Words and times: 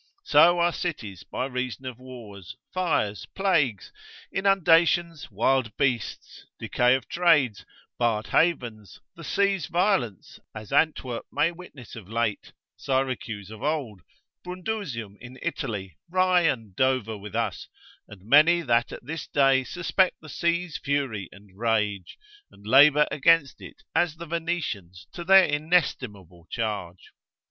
So 0.23 0.57
are 0.57 0.73
cities 0.73 1.21
by 1.23 1.45
reason 1.45 1.85
of 1.85 1.99
wars, 1.99 2.57
fires, 2.73 3.27
plagues, 3.35 3.91
inundations, 4.31 5.29
wild 5.29 5.77
beasts, 5.77 6.43
decay 6.57 6.95
of 6.95 7.07
trades, 7.07 7.63
barred 7.99 8.25
havens, 8.29 8.99
the 9.15 9.23
sea's 9.23 9.67
violence, 9.67 10.39
as 10.55 10.73
Antwerp 10.73 11.27
may 11.31 11.51
witness 11.51 11.95
of 11.95 12.09
late, 12.09 12.51
Syracuse 12.75 13.51
of 13.51 13.61
old, 13.61 14.01
Brundusium 14.43 15.17
in 15.21 15.37
Italy, 15.39 15.99
Rye 16.09 16.47
and 16.49 16.75
Dover 16.75 17.15
with 17.19 17.35
us, 17.35 17.67
and 18.07 18.23
many 18.23 18.61
that 18.63 18.91
at 18.91 19.05
this 19.05 19.27
day 19.27 19.63
suspect 19.63 20.19
the 20.19 20.29
sea's 20.29 20.77
fury 20.79 21.29
and 21.31 21.55
rage, 21.55 22.17
and 22.49 22.65
labour 22.65 23.05
against 23.11 23.61
it 23.61 23.83
as 23.93 24.15
the 24.15 24.25
Venetians 24.25 25.05
to 25.13 25.23
their 25.23 25.43
inestimable 25.45 26.47
charge. 26.49 27.11